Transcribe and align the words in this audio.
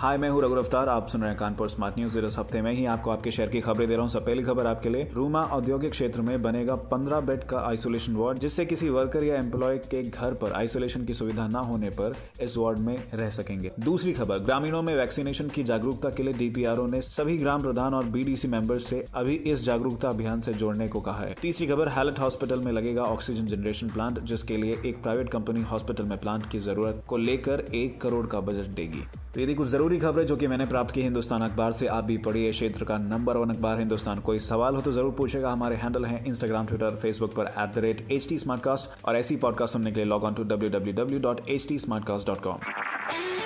हाय, 0.00 0.16
मैं 0.18 0.28
हूँ 0.30 0.40
रघु 0.42 0.54
अफ्तार 0.54 0.88
आप 0.88 1.08
सुन 1.08 1.20
रहे 1.20 1.30
हैं 1.30 1.38
कानपुर 1.38 1.68
स्मार्ट 1.68 1.98
न्यूज़। 1.98 2.18
इस 2.18 2.36
हफ़्ते 2.38 2.60
में 2.62 2.72
ही 2.72 2.84
आपको 2.86 3.10
आपके 3.10 3.30
शहर 3.30 3.48
की 3.48 3.60
खबरें 3.60 3.86
दे 3.88 3.94
रहा 3.94 4.02
हूँ। 4.02 4.10
सब 4.10 4.24
पहली 4.26 4.42
खबर 4.42 4.66
आपके 4.66 4.88
लिए। 4.88 5.10
रूमा 5.14 5.42
औद्योगिक 5.42 5.90
क्षेत्र 5.90 6.20
में 6.20 6.42
बनेगा 6.42 6.74
15 6.92 7.20
बेड 7.20 7.42
का 7.44 7.58
आइसोलेशन 7.60 8.14
वार्ड, 8.16 8.38
जिससे 8.38 8.64
किसी 8.64 8.88
वर्कर 8.88 9.24
या 9.24 9.36
एम्प्लॉय 9.36 9.78
के 9.78 10.02
घर 10.02 10.34
पर 10.34 10.52
आइसोलेशन 10.52 11.04
की 11.04 11.14
सुविधा 11.14 11.46
न 11.46 11.64
होने 11.64 11.90
पर 11.90 12.14
इस 12.40 12.56
वार्ड 12.56 12.78
में 12.78 12.96
रह 13.14 13.30
सकेंगे। 13.30 13.72
दूसरी 13.80 14.12
खबर, 14.12 14.38
ग्रामीणों 14.38 14.82
में 14.82 14.94
वैक्सीनेशन 14.96 15.48
की 15.48 15.64
जागरूकता 15.64 16.10
के 16.10 16.22
लिए 16.22 16.32
डीपीआरओ 16.32 16.86
ने 16.86 17.02
सभी 17.02 17.36
ग्राम 17.38 17.62
प्रधान 17.62 17.94
और 17.94 18.04
बीडीसी 18.06 18.48
मेंबर्स 18.48 18.86
से 18.86 19.04
अभी 19.14 19.34
इस 19.34 19.64
जागरूकता 19.64 20.08
अभियान 20.08 20.40
से 20.40 20.54
जोड़ने 20.54 20.88
को 20.88 21.00
कहा 21.00 21.24
है। 21.24 21.34
तीसरी 21.42 21.66
खबर 21.66 21.88
हैलट 21.88 22.18
हॉस्पिटल 22.18 22.60
में 22.60 22.72
लगेगा 22.72 23.02
ऑक्सीजन 23.02 23.46
जनरेशन 23.46 23.88
प्लांट, 23.88 24.20
जिसके 24.20 24.56
लिए 24.56 24.80
एक 24.86 25.02
प्राइवेट 25.02 25.30
कंपनी 25.30 25.62
हॉस्पिटल 25.62 26.04
में 26.04 26.18
प्लांट 26.18 26.50
की 26.50 26.58
ज़रूरत 26.60 27.02
को 27.06 27.16
लेकर 27.16 27.66
एक 27.74 28.00
करोड़ 28.00 28.26
का 28.26 28.40
बजट 28.40 28.74
देगी। 28.74 29.04
तो 29.34 29.40
ये 29.40 29.46
थी 29.46 29.54
कुछ 29.54 29.68
ज़रूरी 29.68 29.98
खबरें 29.98 30.24
जो 30.26 30.36
कि 30.36 30.46
मैंने 30.46 30.64
प्राप्त 30.66 30.94
की 30.94 31.02
हिंदुस्तान 31.02 31.42
अखबार 31.42 31.72
से 31.72 31.86
आप 31.86 32.04
भी 32.04 32.16
पढ़िए 32.18 32.50
क्षेत्र 32.52 32.84
का 32.84 32.96
नंबर 32.98 33.36
वन 33.36 33.50
अखबार 33.50 33.78
हिंदुस्तान। 33.78 34.20
कोई 34.20 34.38
सवाल 34.38 34.74
हो 34.74 34.80
तो 34.80 34.92
ज़रूर 34.92 35.12
पूछेगा 35.18 35.50
हमारे 35.50 35.76
हैंडल 35.76 36.04
हैं 36.04 36.24
इंस्टाग्राम 36.24 36.66
ट्विटर 36.66 36.96
फेसबुक 37.02 37.34
पर 37.34 37.52
at 37.58 37.74
the 37.74 37.78
rate 37.84 38.06
H 38.12 38.28
T 38.28 38.38
smartcast 38.38 39.04
और 39.04 39.16
ऐसी 39.16 39.36
पॉडकास्ट 39.44 39.72
सुनने 39.72 39.90
के 39.90 39.96
लिए 39.96 40.04
log 40.04 40.24
on 40.24 40.34
to 40.34 40.44
W 40.44 40.70
W 40.70 40.94
W 40.94 41.20
dot 41.20 41.48
H 41.48 41.68
T 41.68 41.78
smartcast 41.78 42.26
dot 42.26 42.42
com 42.42 42.58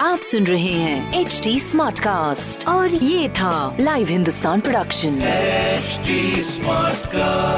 आप 0.00 0.18
सुन 0.18 0.46
रहे 0.46 0.72
हैं 0.72 1.20
एच 1.20 1.40
टी 1.44 1.58
स्मार्ट 1.60 1.98
कास्ट 2.00 2.68
और 2.68 2.94
ये 2.94 3.28
था 3.28 3.76
live 3.80 4.08
Hindustan 4.08 4.60
production 4.60 5.18
HD 5.80 6.14
Smartcast. 6.44 7.49